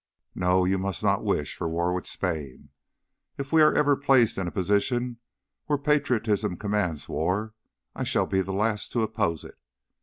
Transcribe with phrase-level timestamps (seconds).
[0.33, 2.69] "No, you must not wish for war with Spain.
[3.37, 5.17] If we ever are placed in a position
[5.67, 7.53] where patriotism commands war,
[7.93, 9.59] I shall be the last to oppose it.